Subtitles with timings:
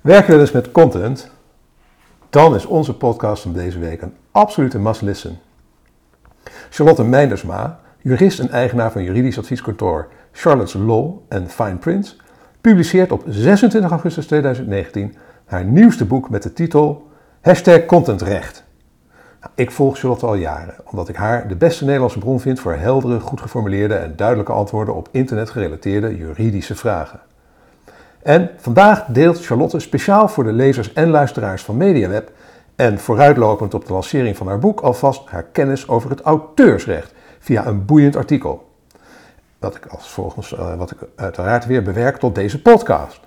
[0.00, 1.30] Werk je wel eens met content?
[2.30, 5.38] Dan is onze podcast van deze week een absolute must listen.
[6.70, 12.16] Charlotte Meindersma, jurist en eigenaar van juridisch advieskantoor Charlotte's Law en Fine Prints,
[12.60, 15.14] publiceert op 26 augustus 2019
[15.44, 17.06] haar nieuwste boek met de titel
[17.40, 18.64] Hashtag Contentrecht.
[19.40, 22.74] Nou, ik volg Charlotte al jaren, omdat ik haar de beste Nederlandse bron vind voor
[22.74, 27.20] heldere, goed geformuleerde en duidelijke antwoorden op internetgerelateerde juridische vragen.
[28.22, 32.30] En vandaag deelt Charlotte speciaal voor de lezers en luisteraars van MediaWeb
[32.76, 37.66] en vooruitlopend op de lancering van haar boek alvast haar kennis over het auteursrecht via
[37.66, 38.68] een boeiend artikel.
[39.58, 43.20] Wat ik als volgens, uh, wat ik uiteraard weer bewerk tot deze podcast.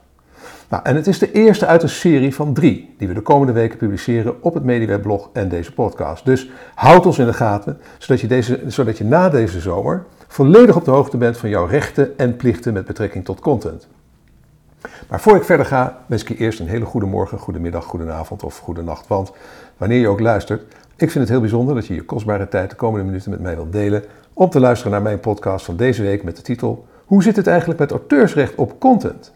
[0.70, 3.54] Nou, en het is de eerste uit een serie van drie die we de komende
[3.54, 6.26] weken publiceren op het MediaWeb blog en deze podcast.
[6.26, 10.76] Dus houd ons in de gaten, zodat je, deze, zodat je na deze zomer volledig
[10.76, 13.88] op de hoogte bent van jouw rechten en plichten met betrekking tot content.
[15.10, 17.86] Maar voor ik verder ga, wens ik je eerst een hele goede morgen, goede middag,
[17.86, 19.08] goede avond of goede nacht.
[19.08, 19.32] Want
[19.78, 20.62] wanneer je ook luistert,
[20.96, 23.56] ik vind het heel bijzonder dat je je kostbare tijd de komende minuten met mij
[23.56, 27.24] wilt delen om te luisteren naar mijn podcast van deze week met de titel Hoe
[27.24, 29.34] zit het eigenlijk met auteursrecht op content?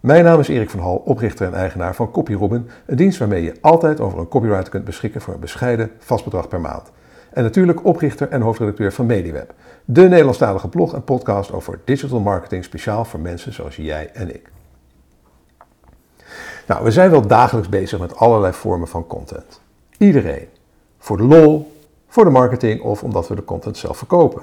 [0.00, 3.54] Mijn naam is Erik van Hal, oprichter en eigenaar van CopyRobin, een dienst waarmee je
[3.60, 6.90] altijd over een copyright kunt beschikken voor een bescheiden vast bedrag per maand.
[7.36, 12.64] En natuurlijk oprichter en hoofdredacteur van MediWeb, de Nederlandstalige blog en podcast over digital marketing
[12.64, 14.50] speciaal voor mensen zoals jij en ik.
[16.66, 19.60] Nou, we zijn wel dagelijks bezig met allerlei vormen van content.
[19.98, 20.48] Iedereen.
[20.98, 21.76] Voor de lol,
[22.08, 24.42] voor de marketing of omdat we de content zelf verkopen.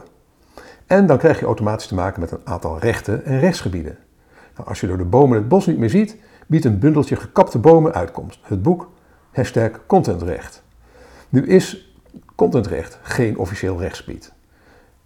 [0.88, 3.97] En dan krijg je automatisch te maken met een aantal rechten en rechtsgebieden.
[4.55, 7.59] Nou, als je door de bomen het bos niet meer ziet, biedt een bundeltje gekapte
[7.59, 8.39] bomen uitkomst.
[8.41, 8.89] Het boek
[9.31, 10.63] hashtag contentrecht.
[11.30, 11.92] Nu is
[12.35, 14.31] contentrecht geen officieel rechtsgebied.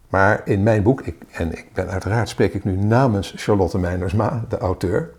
[0.10, 4.46] Maar in mijn boek, ik, en ik ben uiteraard spreek ik nu namens Charlotte Meinersma,
[4.50, 5.14] de auteur.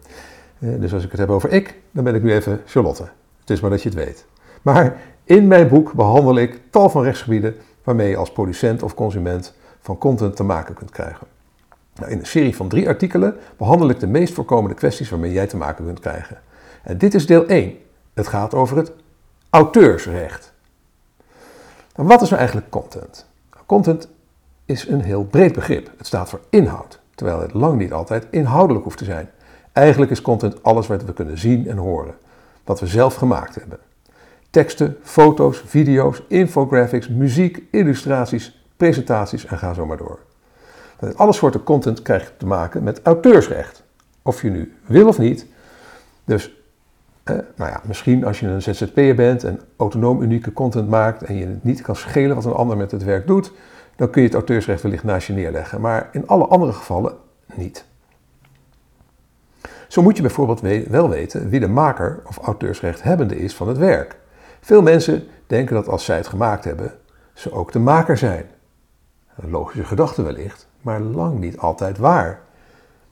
[0.59, 3.09] Eh, dus als ik het heb over ik, dan ben ik nu even Charlotte.
[3.41, 4.27] Het is maar dat je het weet.
[4.63, 9.55] Maar in mijn boek behandel ik tal van rechtsgebieden waarmee je als producent of consument
[9.81, 11.27] van content te maken kunt krijgen.
[11.95, 15.47] Nou, in een serie van drie artikelen behandel ik de meest voorkomende kwesties waarmee jij
[15.47, 16.41] te maken kunt krijgen.
[16.83, 17.75] En dit is deel 1.
[18.15, 18.93] Het gaat over het
[19.51, 20.53] auteursrecht.
[22.07, 23.27] Wat is nou eigenlijk content?
[23.67, 24.09] Content
[24.65, 25.91] is een heel breed begrip.
[25.97, 29.31] Het staat voor inhoud, terwijl het lang niet altijd inhoudelijk hoeft te zijn.
[29.73, 32.15] Eigenlijk is content alles wat we kunnen zien en horen,
[32.65, 33.79] wat we zelf gemaakt hebben.
[34.51, 40.19] Teksten, foto's, video's, infographics, muziek, illustraties, presentaties en ga zo maar door.
[41.01, 43.83] Met alle soorten content krijg je te maken met auteursrecht.
[44.23, 45.47] Of je nu wil of niet.
[46.25, 46.58] Dus,
[47.29, 51.35] eh, nou ja, misschien als je een ZZP'er bent en autonoom unieke content maakt en
[51.35, 53.53] je het niet kan schelen wat een ander met het werk doet,
[53.97, 55.81] dan kun je het auteursrecht wellicht naast je neerleggen.
[55.81, 57.17] Maar in alle andere gevallen
[57.55, 57.85] niet.
[59.89, 64.17] Zo moet je bijvoorbeeld wel weten wie de maker of auteursrechthebbende is van het werk.
[64.61, 66.93] Veel mensen denken dat als zij het gemaakt hebben,
[67.33, 68.45] ze ook de maker zijn.
[69.37, 72.41] Een logische gedachte wellicht, maar lang niet altijd waar.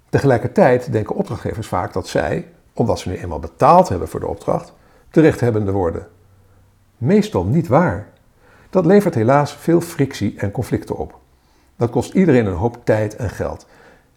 [0.09, 2.49] Tegelijkertijd denken opdrachtgevers vaak dat zij,
[2.79, 4.73] omdat ze nu eenmaal betaald hebben voor de opdracht,
[5.11, 6.07] de rechthebbende worden.
[6.99, 8.09] Meestal niet waar.
[8.71, 11.19] Dat levert helaas veel frictie en conflicten op.
[11.77, 13.67] Dat kost iedereen een hoop tijd en geld.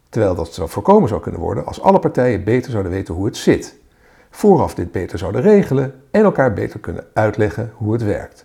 [0.08, 3.36] Terwijl dat zou voorkomen zou kunnen worden als alle partijen beter zouden weten hoe het
[3.36, 3.78] zit.
[4.30, 8.44] Vooraf dit beter zouden regelen en elkaar beter kunnen uitleggen hoe het werkt.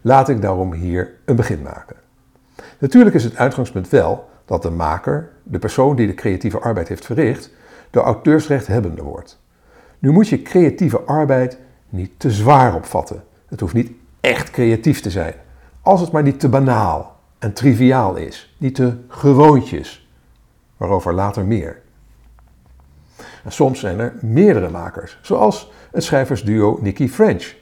[0.00, 1.96] Laat ik daarom hier een begin maken.
[2.78, 7.04] Natuurlijk is het uitgangspunt wel dat de maker, de persoon die de creatieve arbeid heeft
[7.04, 7.50] verricht,
[7.94, 9.40] de auteursrechthebbende wordt.
[9.98, 13.24] Nu moet je creatieve arbeid niet te zwaar opvatten.
[13.46, 15.34] Het hoeft niet echt creatief te zijn.
[15.80, 20.08] Als het maar niet te banaal en triviaal is, niet te gewoontjes,
[20.76, 21.82] waarover later meer.
[23.44, 27.54] En soms zijn er meerdere makers, zoals het schrijversduo Nicky French,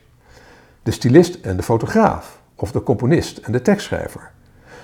[0.82, 4.30] de stylist en de fotograaf, of de componist en de tekstschrijver.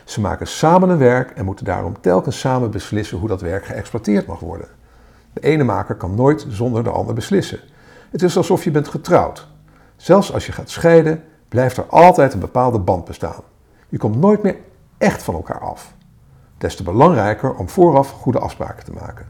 [0.05, 4.27] Ze maken samen een werk en moeten daarom telkens samen beslissen hoe dat werk geëxploiteerd
[4.27, 4.78] mag worden.
[5.39, 7.61] De ene maker kan nooit zonder de ander beslissen.
[8.11, 9.49] Het is alsof je bent getrouwd.
[9.97, 13.43] Zelfs als je gaat scheiden, blijft er altijd een bepaalde band bestaan.
[13.89, 14.57] Je komt nooit meer
[14.97, 15.95] echt van elkaar af.
[16.59, 19.27] Des te belangrijker om vooraf goede afspraken te maken.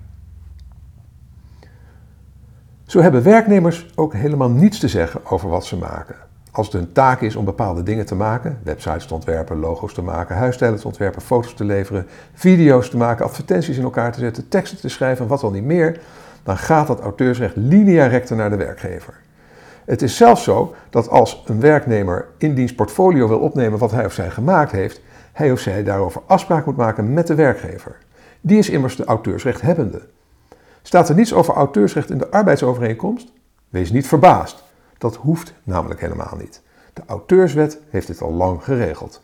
[2.86, 6.16] Zo hebben werknemers ook helemaal niets te zeggen over wat ze maken.
[6.58, 10.02] Als het hun taak is om bepaalde dingen te maken, websites te ontwerpen, logo's te
[10.02, 14.48] maken, huisstijlen te ontwerpen, foto's te leveren, video's te maken, advertenties in elkaar te zetten,
[14.48, 16.00] teksten te schrijven en wat dan niet meer,
[16.42, 19.14] dan gaat dat auteursrecht linea recta naar de werkgever.
[19.84, 24.04] Het is zelfs zo dat als een werknemer in diens portfolio wil opnemen wat hij
[24.04, 25.00] of zij gemaakt heeft,
[25.32, 27.96] hij of zij daarover afspraak moet maken met de werkgever.
[28.40, 30.00] Die is immers de auteursrechthebbende.
[30.82, 33.32] Staat er niets over auteursrecht in de arbeidsovereenkomst?
[33.68, 34.66] Wees niet verbaasd.
[34.98, 36.62] Dat hoeft namelijk helemaal niet.
[36.92, 39.22] De auteurswet heeft dit al lang geregeld.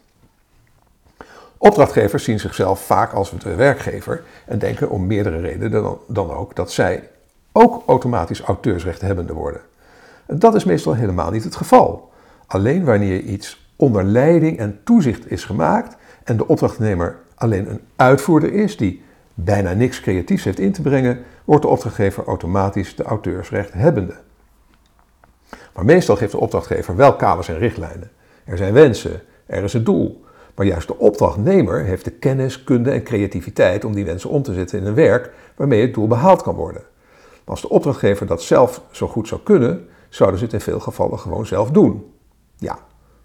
[1.59, 6.73] Opdrachtgevers zien zichzelf vaak als de werkgever en denken om meerdere redenen dan, ook dat
[6.73, 7.09] zij
[7.53, 9.61] ook automatisch auteursrechthebbende worden.
[10.27, 12.13] En dat is meestal helemaal niet het geval.
[12.47, 18.53] Alleen wanneer iets onder leiding en toezicht is gemaakt en de opdrachtnemer alleen een uitvoerder
[18.53, 19.03] is die
[19.35, 24.15] bijna niks creatiefs heeft in te brengen, wordt de opdrachtgever automatisch de auteursrechthebbende.
[25.75, 28.11] Maar meestal geeft de opdrachtgever wel kaders en richtlijnen.
[28.45, 30.25] Er zijn wensen, er is een doel.
[30.55, 34.55] Maar juist de opdrachtnemer heeft de kennis, kunde en creativiteit om die wensen om te
[34.55, 36.83] zetten in een werk waarmee het doel behaald kan worden.
[37.45, 41.19] Als de opdrachtgever dat zelf zo goed zou kunnen, zouden ze het in veel gevallen
[41.19, 42.13] gewoon zelf doen.
[42.57, 42.79] Ja,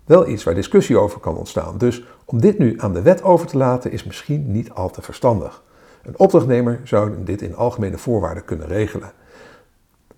[0.05, 1.77] wel iets waar discussie over kan ontstaan.
[1.77, 5.01] Dus om dit nu aan de wet over te laten is misschien niet al te
[5.01, 5.63] verstandig.
[6.03, 9.11] Een opdrachtnemer zou dit in algemene voorwaarden kunnen regelen.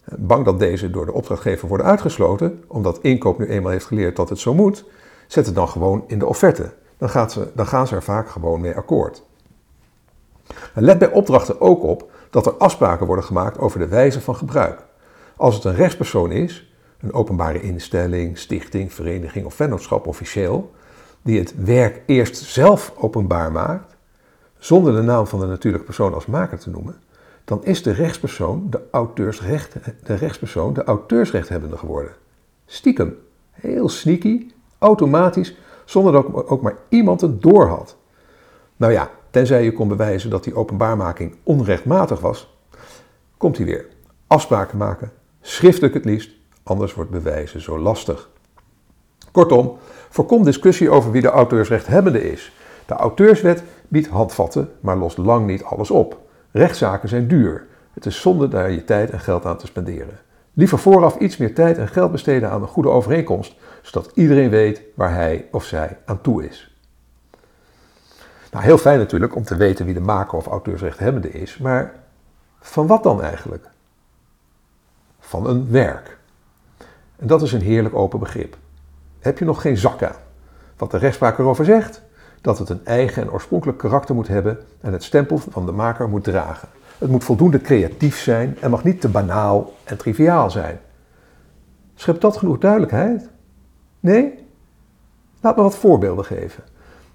[0.03, 4.29] Bang dat deze door de opdrachtgever worden uitgesloten, omdat inkoop nu eenmaal heeft geleerd dat
[4.29, 4.85] het zo moet,
[5.27, 6.73] zet het dan gewoon in de offerte.
[6.97, 9.23] Dan, gaat ze, dan gaan ze er vaak gewoon mee akkoord.
[10.73, 14.83] let bij opdrachten ook op dat er afspraken worden gemaakt over de wijze van gebruik.
[15.35, 20.71] Als het een rechtspersoon is, een openbare instelling, stichting, vereniging of vennootschap officieel,
[21.21, 23.95] die het werk eerst zelf openbaar maakt,
[24.57, 26.95] zonder de naam van de natuurlijke persoon als maker te noemen,
[27.51, 32.11] dan is de rechtspersoon de, auteursrecht, de rechtspersoon de auteursrechthebbende geworden.
[32.65, 33.17] Stiekem,
[33.51, 35.55] heel sneaky, automatisch,
[35.85, 37.97] zonder dat ook, maar iemand het doorhad.
[38.77, 42.57] Nou ja, tenzij je kon bewijzen dat die openbaarmaking onrechtmatig was,
[43.37, 43.85] komt hij weer.
[44.27, 45.11] Afspraken maken,
[45.41, 46.31] schriftelijk het liefst,
[46.63, 48.29] anders wordt bewijzen zo lastig.
[49.31, 49.77] Kortom,
[50.09, 52.53] voorkom discussie over wie de auteursrechthebbende is.
[52.85, 56.29] De auteurswet biedt handvatten, maar lost lang niet alles op.
[56.51, 57.67] Rechtszaken zijn duur.
[57.93, 60.19] Het is zonde daar je tijd en geld aan te spenderen.
[60.53, 64.81] Liever vooraf iets meer tijd en geld besteden aan een goede overeenkomst, zodat iedereen weet
[64.95, 66.75] waar hij of zij aan toe is.
[68.51, 71.93] Nou, heel fijn natuurlijk om te weten wie de maker of auteursrechthebbende is, maar
[72.59, 73.69] van wat dan eigenlijk?
[75.19, 76.17] Van een werk.
[77.15, 78.57] En dat is een heerlijk open begrip.
[79.19, 80.15] Heb je nog geen zak aan?
[80.77, 82.01] Wat de rechtspraak erover zegt?
[82.41, 86.09] Dat het een eigen en oorspronkelijk karakter moet hebben en het stempel van de maker
[86.09, 86.67] moet dragen.
[86.97, 90.79] Het moet voldoende creatief zijn en mag niet te banaal en triviaal zijn.
[91.95, 93.29] Schept dat genoeg duidelijkheid?
[93.99, 94.45] Nee?
[95.41, 96.63] Laat me wat voorbeelden geven.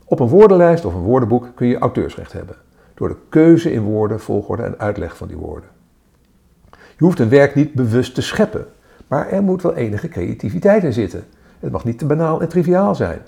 [0.05, 2.57] Op een woordenlijst of een woordenboek kun je auteursrecht hebben.
[2.95, 5.69] Door de keuze in woorden, volgorde en uitleg van die woorden.
[6.71, 8.67] Je hoeft een werk niet bewust te scheppen,
[9.07, 11.25] maar er moet wel enige creativiteit in zitten.
[11.61, 13.21] Het mag niet te banaal en triviaal zijn.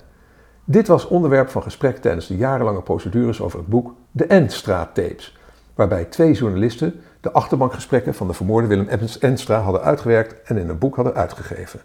[0.71, 5.37] Dit was onderwerp van gesprek tijdens de jarenlange procedures over het boek De Enstra-tapes,
[5.75, 8.87] waarbij twee journalisten de achterbankgesprekken van de vermoorde Willem
[9.19, 11.79] Enstra hadden uitgewerkt en in een boek hadden uitgegeven.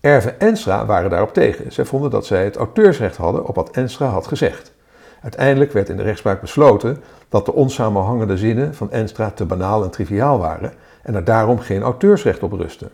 [0.00, 1.72] Erve Enstra waren daarop tegen.
[1.72, 4.72] Zij vonden dat zij het auteursrecht hadden op wat Enstra had gezegd.
[5.20, 9.90] Uiteindelijk werd in de rechtspraak besloten dat de onsamenhangende zinnen van Enstra te banaal en
[9.90, 10.72] triviaal waren
[11.02, 12.90] en er daarom geen auteursrecht op rustte.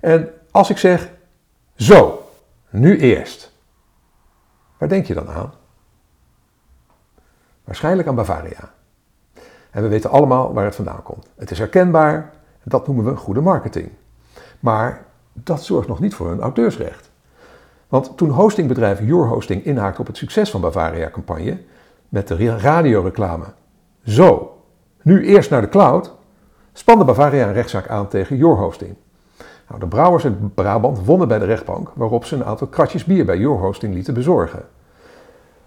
[0.00, 1.08] En als ik zeg,
[1.74, 2.20] zo,
[2.70, 3.52] nu eerst,
[4.78, 5.52] waar denk je dan aan?
[7.64, 8.72] Waarschijnlijk aan Bavaria.
[9.70, 11.28] En we weten allemaal waar het vandaan komt.
[11.36, 12.14] Het is herkenbaar
[12.58, 13.90] en dat noemen we goede marketing.
[14.60, 17.10] Maar dat zorgt nog niet voor een auteursrecht.
[17.88, 21.60] Want toen hostingbedrijf Your Hosting inhaakte op het succes van Bavaria-campagne
[22.08, 23.44] met de radioreclame
[24.04, 24.56] Zo,
[25.02, 26.14] nu eerst naar de cloud,
[26.72, 28.96] spande Bavaria een rechtszaak aan tegen Your Hosting.
[29.68, 33.24] Nou, de brouwers in Brabant wonnen bij de rechtbank, waarop ze een aantal kratjes bier
[33.24, 34.62] bij Your Hosting lieten bezorgen.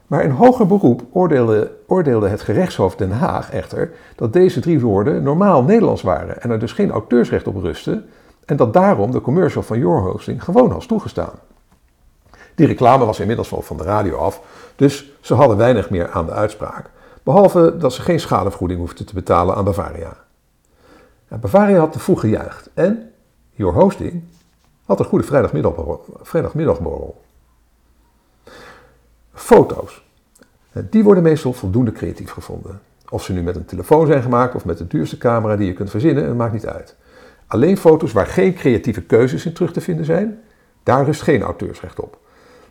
[0.08, 5.24] Maar in hoger beroep oordeelde, oordeelde het gerechtshof Den Haag echter dat deze drie woorden
[5.24, 8.04] normaal Nederlands waren en er dus geen auteursrecht op rustte
[8.46, 11.34] en dat daarom de commercial van Your Hosting gewoon was toegestaan.
[12.56, 14.42] Die reclame was inmiddels wel van de radio af,
[14.76, 16.90] dus ze hadden weinig meer aan de uitspraak,
[17.24, 20.18] behalve dat ze geen schadevergoeding hoefden te betalen aan Bavaria.
[21.28, 23.09] Bavaria had te vroeg gejuicht en
[23.60, 24.24] Your Hosting
[24.86, 25.26] had een goede
[26.22, 27.22] vrijdagmiddagborrel.
[29.34, 30.04] Foto's.
[30.90, 32.82] Die worden meestal voldoende creatief gevonden.
[33.10, 35.74] Of ze nu met een telefoon zijn gemaakt of met de duurste camera die je
[35.74, 36.96] kunt verzinnen, het maakt niet uit.
[37.48, 40.40] Alleen foto's waar geen creatieve keuzes in terug te vinden zijn,
[40.84, 42.18] daar rust geen auteursrecht op.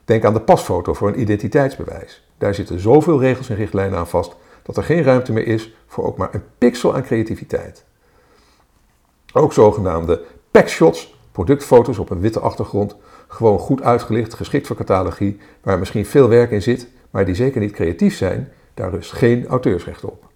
[0.04, 2.28] Denk aan de pasfoto voor een identiteitsbewijs.
[2.38, 6.04] Daar zitten zoveel regels en richtlijnen aan vast dat er geen ruimte meer is voor
[6.04, 7.84] ook maar een pixel aan creativiteit.
[9.32, 12.96] Ook zogenaamde packshots, productfoto's op een witte achtergrond,
[13.28, 17.60] gewoon goed uitgelicht, geschikt voor catalogie, waar misschien veel werk in zit, maar die zeker
[17.60, 20.26] niet creatief zijn, daar rust geen auteursrecht op.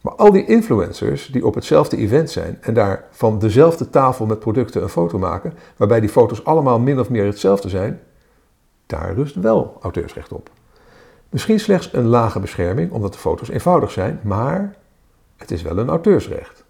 [0.00, 4.38] Maar al die influencers die op hetzelfde event zijn en daar van dezelfde tafel met
[4.38, 8.00] producten een foto maken, waarbij die foto's allemaal min of meer hetzelfde zijn,
[8.86, 10.50] daar rust wel auteursrecht op.
[11.30, 14.76] Misschien slechts een lage bescherming omdat de foto's eenvoudig zijn, maar
[15.36, 16.61] het is wel een auteursrecht.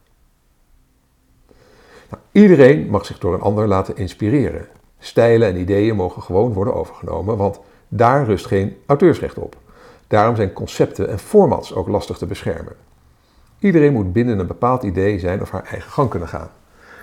[2.33, 4.67] Iedereen mag zich door een ander laten inspireren.
[4.99, 9.57] Stijlen en ideeën mogen gewoon worden overgenomen, want daar rust geen auteursrecht op.
[10.07, 12.75] Daarom zijn concepten en formats ook lastig te beschermen.
[13.59, 16.51] Iedereen moet binnen een bepaald idee zijn of haar eigen gang kunnen gaan.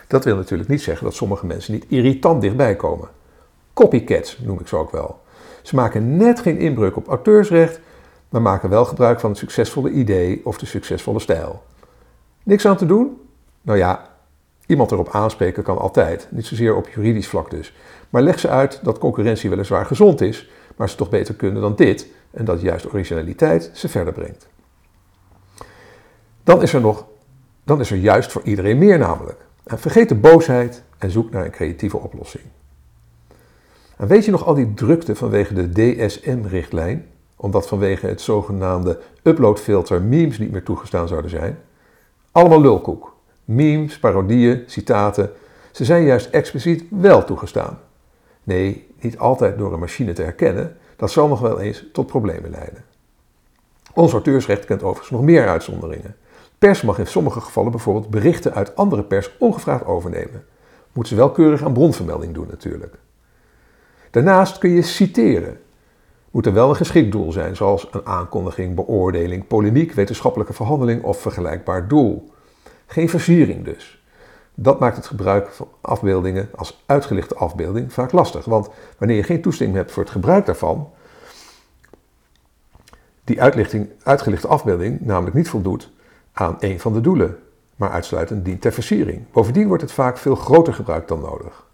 [0.08, 3.08] Dat wil natuurlijk niet zeggen dat sommige mensen niet irritant dichtbij komen.
[3.74, 5.20] Copycats noem ik ze ook wel.
[5.62, 7.80] Ze maken net geen inbreuk op auteursrecht,
[8.30, 11.64] maar maken wel gebruik van het succesvolle idee of de succesvolle stijl.
[12.44, 13.22] Niks aan te doen?
[13.62, 14.09] Nou ja,
[14.70, 17.74] iemand erop aanspreken kan altijd, niet zozeer op juridisch vlak dus.
[18.10, 21.76] Maar leg ze uit dat concurrentie weliswaar gezond is, maar ze toch beter kunnen dan
[21.76, 24.48] dit en dat juist originaliteit ze verder brengt.
[26.44, 27.06] Dan is er nog,
[27.64, 29.46] dan is er juist voor iedereen meer namelijk.
[29.64, 32.44] En vergeet de boosheid en zoek naar een creatieve oplossing.
[33.98, 40.02] En weet je nog al die drukte vanwege de DSM-richtlijn, omdat vanwege het zogenaamde uploadfilter
[40.02, 41.60] memes niet meer toegestaan zouden zijn?
[42.32, 43.18] Allemaal lulkoek.
[43.52, 45.32] Memes, parodieën, citaten,
[45.72, 47.80] ze zijn juist expliciet wel toegestaan.
[48.44, 52.50] Nee, niet altijd door een machine te herkennen, dat zal nog wel eens tot problemen
[52.50, 52.84] leiden.
[53.94, 56.16] Ons auteursrecht kent overigens nog meer uitzonderingen.
[56.58, 60.46] Pers mag in sommige gevallen bijvoorbeeld berichten uit andere pers ongevraagd overnemen.
[60.94, 62.96] Moet ze wel keurig aan bronvermelding doen natuurlijk.
[64.12, 65.60] Daarnaast kun je citeren.
[66.32, 71.22] Moet er wel een geschikt doel zijn, zoals een aankondiging, beoordeling, polemiek, wetenschappelijke verhandeling of
[71.22, 72.38] vergelijkbaar doel.
[72.92, 74.04] Geen versiering dus.
[74.56, 79.42] Dat maakt het gebruik van afbeeldingen als uitgelichte afbeelding vaak lastig, want wanneer je geen
[79.42, 80.90] toestemming hebt voor het gebruik daarvan,
[83.24, 83.42] die
[84.04, 85.90] uitgelichte afbeelding namelijk niet voldoet
[86.34, 87.38] aan een van de doelen,
[87.76, 89.32] maar uitsluitend dient ter versiering.
[89.32, 91.66] Bovendien wordt het vaak veel groter gebruikt dan nodig.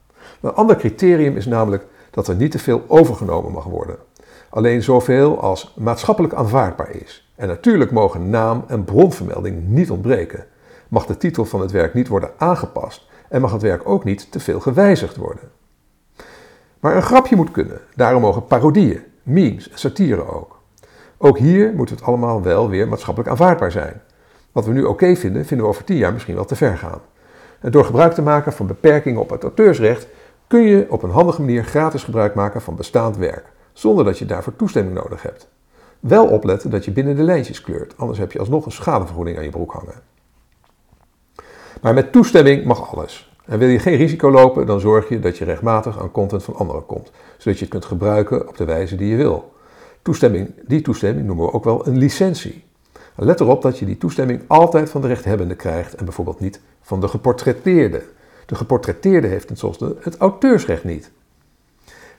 [0.41, 3.97] Een ander criterium is namelijk dat er niet te veel overgenomen mag worden.
[4.49, 7.29] Alleen zoveel als maatschappelijk aanvaardbaar is.
[7.35, 10.45] En natuurlijk mogen naam en bronvermelding niet ontbreken.
[10.89, 14.31] Mag de titel van het werk niet worden aangepast en mag het werk ook niet
[14.31, 15.49] te veel gewijzigd worden.
[16.79, 20.59] Maar een grapje moet kunnen, daarom mogen parodieën, memes en satire ook.
[21.17, 24.01] Ook hier moet het allemaal wel weer maatschappelijk aanvaardbaar zijn.
[24.51, 27.01] Wat we nu oké vinden, vinden we over tien jaar misschien wel te ver gaan.
[27.59, 30.07] En door gebruik te maken van beperkingen op het auteursrecht
[30.47, 34.25] kun je op een handige manier gratis gebruik maken van bestaand werk, zonder dat je
[34.25, 35.47] daarvoor toestemming nodig hebt.
[35.99, 39.43] Wel opletten dat je binnen de lijntjes kleurt, anders heb je alsnog een schadevergoeding aan
[39.43, 40.01] je broek hangen.
[41.81, 43.33] Maar met toestemming mag alles.
[43.45, 46.55] En wil je geen risico lopen, dan zorg je dat je rechtmatig aan content van
[46.55, 49.53] anderen komt, zodat je het kunt gebruiken op de wijze die je wil.
[50.01, 52.63] Toestemming, die toestemming noemen we ook wel een licentie.
[53.15, 56.99] Let erop dat je die toestemming altijd van de rechthebbende krijgt en bijvoorbeeld niet van
[57.01, 58.03] de geportretteerde.
[58.45, 61.11] De geportretteerde heeft tenslotte het auteursrecht niet.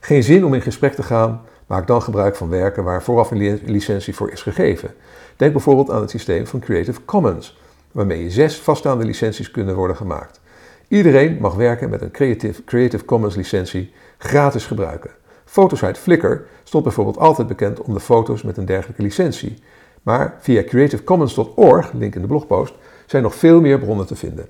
[0.01, 3.61] Geen zin om in gesprek te gaan, maak dan gebruik van werken waar vooraf een
[3.65, 4.95] licentie voor is gegeven.
[5.37, 7.59] Denk bijvoorbeeld aan het systeem van Creative Commons,
[7.97, 10.41] waarmee je zes vaststaande licenties kunnen worden gemaakt.
[10.89, 15.11] Iedereen mag werken met een Creative, Creative Commons licentie gratis gebruiken.
[15.45, 19.59] Fotosite Flickr stond bijvoorbeeld altijd bekend om de foto's met een dergelijke licentie.
[20.03, 22.75] Maar via creativecommons.org, link in de blogpost,
[23.07, 24.49] zijn nog veel meer bronnen te vinden.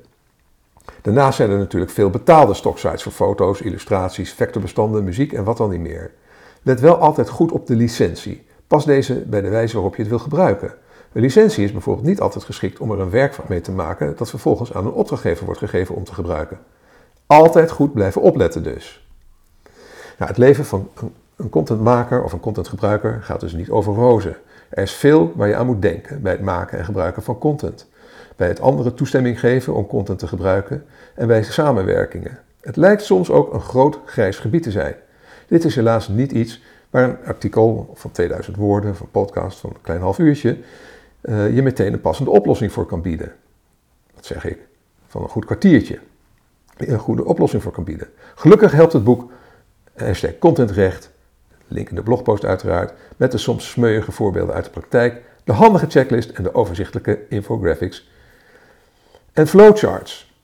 [1.02, 5.70] Daarnaast zijn er natuurlijk veel betaalde stocksites voor foto's, illustraties, vectorbestanden, muziek en wat dan
[5.70, 6.10] niet meer.
[6.62, 8.46] Let wel altijd goed op de licentie.
[8.66, 10.74] Pas deze bij de wijze waarop je het wil gebruiken.
[11.16, 14.30] Een licentie is bijvoorbeeld niet altijd geschikt om er een werk mee te maken dat
[14.30, 16.58] vervolgens aan een opdrachtgever wordt gegeven om te gebruiken.
[17.26, 19.06] Altijd goed blijven opletten dus.
[20.18, 20.90] Nou, het leven van
[21.36, 24.36] een contentmaker of een contentgebruiker gaat dus niet over rozen.
[24.68, 27.88] Er is veel waar je aan moet denken bij het maken en gebruiken van content.
[28.36, 32.38] Bij het andere toestemming geven om content te gebruiken en bij samenwerkingen.
[32.60, 34.94] Het lijkt soms ook een groot grijs gebied te zijn.
[35.48, 39.70] Dit is helaas niet iets waar een artikel van 2000 woorden, of een podcast van
[39.70, 40.56] een klein half uurtje,
[41.28, 43.32] uh, je meteen een passende oplossing voor kan bieden.
[44.14, 44.58] Dat zeg ik,
[45.06, 45.98] van een goed kwartiertje.
[46.76, 48.08] Een goede oplossing voor kan bieden.
[48.34, 49.30] Gelukkig helpt het boek
[49.94, 51.14] hashtag contentrecht
[51.68, 55.86] link in de blogpost uiteraard, met de soms smeuïge voorbeelden uit de praktijk, de handige
[55.88, 58.08] checklist en de overzichtelijke infographics
[59.32, 60.34] en flowcharts.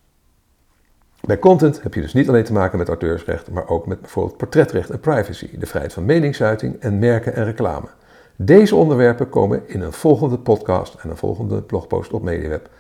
[1.21, 4.37] Bij content heb je dus niet alleen te maken met auteursrecht, maar ook met bijvoorbeeld
[4.37, 7.89] portretrecht en privacy, de vrijheid van meningsuiting en merken en reclame.
[8.37, 12.71] Deze onderwerpen komen in een volgende podcast en een volgende blogpost op MediaWeb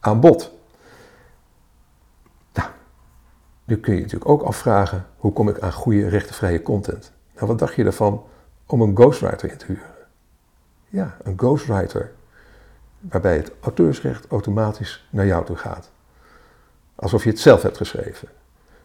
[0.00, 0.52] aan bod.
[2.52, 2.68] Nou,
[3.64, 7.12] nu kun je natuurlijk ook afvragen, hoe kom ik aan goede rechtenvrije content?
[7.34, 8.24] Nou, wat dacht je ervan
[8.66, 9.94] om een ghostwriter in te huren?
[10.88, 12.12] Ja, een ghostwriter.
[13.00, 15.90] waarbij het auteursrecht automatisch naar jou toe gaat.
[16.94, 18.28] Alsof je het zelf hebt geschreven.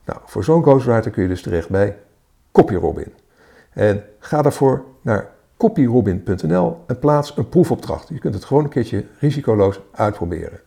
[0.06, 1.98] Nou, voor zo'n ghostwriter kun je dus terecht bij
[2.52, 3.14] CopyRobin.
[3.70, 8.10] En ga daarvoor naar copyrobin.nl en plaats een proefopdracht.
[8.10, 10.60] Je kunt het gewoon een keertje risicoloos uitproberen.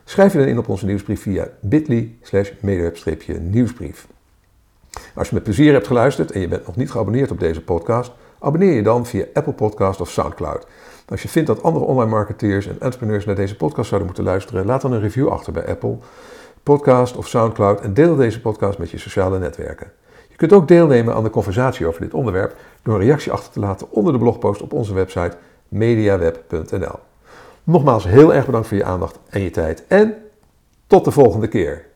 [0.09, 2.51] schrijf je dan in op onze nieuwsbrief via bit.ly slash
[3.39, 4.07] nieuwsbrief.
[5.15, 8.11] Als je met plezier hebt geluisterd en je bent nog niet geabonneerd op deze podcast,
[8.39, 10.67] abonneer je dan via Apple Podcast of Soundcloud.
[11.07, 14.65] Als je vindt dat andere online marketeers en entrepreneurs naar deze podcast zouden moeten luisteren,
[14.65, 15.97] laat dan een review achter bij Apple
[16.63, 19.91] Podcast of Soundcloud en deel deze podcast met je sociale netwerken.
[20.29, 23.59] Je kunt ook deelnemen aan de conversatie over dit onderwerp door een reactie achter te
[23.59, 25.37] laten onder de blogpost op onze website
[25.67, 27.08] mediaweb.nl.
[27.69, 30.15] Nogmaals heel erg bedankt voor je aandacht en je tijd en
[30.87, 31.88] tot de volgende keer.